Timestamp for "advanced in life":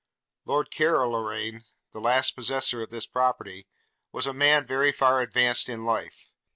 5.21-6.31